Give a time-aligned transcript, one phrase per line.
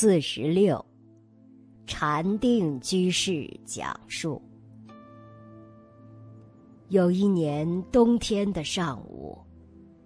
[0.00, 0.86] 四十六，
[1.84, 4.40] 禅定居士讲述。
[6.88, 9.36] 有一年冬天的上午，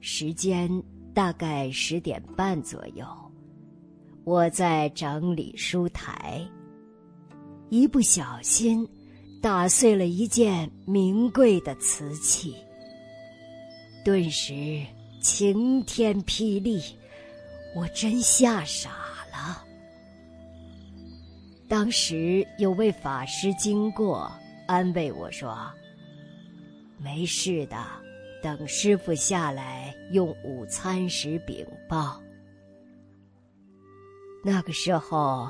[0.01, 0.83] 时间
[1.13, 3.07] 大概十点半左右，
[4.25, 6.41] 我在整理书台，
[7.69, 8.89] 一不小心
[9.43, 12.55] 打碎了一件名贵的瓷器，
[14.03, 14.55] 顿时
[15.21, 16.81] 晴天霹雳。
[17.77, 18.89] 我真吓傻
[19.31, 19.67] 了。
[21.73, 24.31] 当时有位法师经过，
[24.67, 25.57] 安慰我说
[27.03, 27.79] ：“没事的，
[28.43, 32.21] 等师傅下来用午餐时禀报。”
[34.45, 35.49] 那个时候，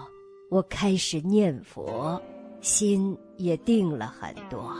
[0.48, 2.22] 我开始念佛，
[2.60, 4.72] 心也定了很多。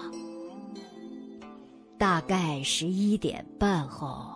[1.99, 4.33] 大概十一点半后，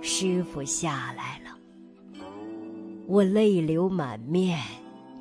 [0.00, 1.50] 师傅下来了。
[3.06, 4.58] 我泪流满面，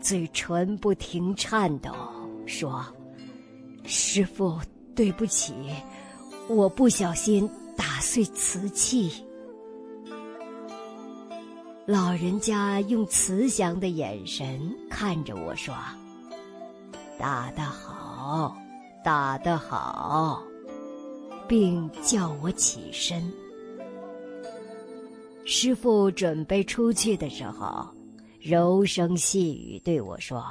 [0.05, 1.91] 嘴唇不停颤抖，
[2.45, 2.85] 说
[3.83, 4.59] ：“师傅，
[4.93, 5.55] 对不起，
[6.47, 9.11] 我不小心打碎瓷器。”
[11.87, 15.73] 老人家用慈祥的眼神看着我说
[17.17, 18.55] ：“打得好，
[19.03, 20.39] 打得好，
[21.47, 23.33] 并叫我起身。”
[25.45, 27.87] 师傅准备出去的时候，
[28.47, 30.45] 柔声细语对我说：“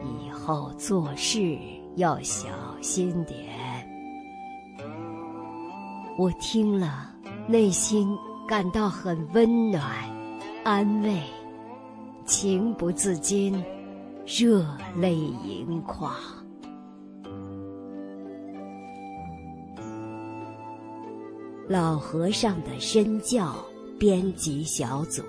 [0.00, 1.58] 以后做事
[1.96, 2.48] 要小
[2.80, 3.36] 心点。”
[6.16, 7.12] 我听了，
[7.48, 10.08] 内心感到很温暖、
[10.62, 11.20] 安慰，
[12.24, 13.52] 情不自禁，
[14.24, 14.64] 热
[14.94, 16.14] 泪盈眶。
[21.68, 23.56] 老和尚的身教
[23.98, 25.24] 编辑小组。